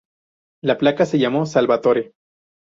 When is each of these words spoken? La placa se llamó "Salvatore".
La 0.63 0.77
placa 0.79 1.05
se 1.05 1.19
llamó 1.19 1.45
"Salvatore". 1.45 2.13